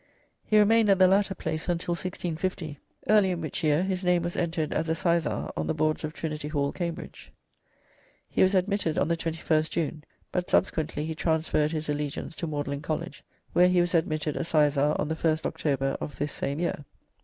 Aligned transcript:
He 0.43 0.57
remained 0.57 0.89
at 0.89 0.97
the 0.97 1.05
latter 1.07 1.35
place 1.35 1.69
until 1.69 1.91
1650, 1.91 2.79
early 3.07 3.29
in 3.29 3.39
which 3.39 3.63
year 3.63 3.83
his 3.83 4.03
name 4.03 4.23
was 4.23 4.35
entered 4.35 4.73
as 4.73 4.89
a 4.89 4.95
sizar 4.95 5.53
on 5.55 5.67
the 5.67 5.75
boards 5.75 6.03
of 6.03 6.11
Trinity 6.11 6.47
Hall, 6.47 6.71
Cambridge. 6.71 7.31
He 8.27 8.41
was 8.41 8.55
admitted 8.55 8.97
on 8.97 9.09
the 9.09 9.15
21st 9.15 9.69
June, 9.69 10.03
but 10.31 10.49
subsequently 10.49 11.05
he 11.05 11.13
transferred 11.13 11.71
his 11.71 11.87
allegiance 11.87 12.33
to 12.37 12.47
Magdalene 12.47 12.81
College, 12.81 13.23
where 13.53 13.67
he 13.69 13.79
was 13.79 13.93
admitted 13.93 14.35
a 14.35 14.43
sizar 14.43 14.99
on 14.99 15.07
the 15.07 15.15
1st 15.15 15.45
October 15.45 15.95
of 16.01 16.17
this 16.17 16.31
same 16.33 16.59
year. 16.59 16.83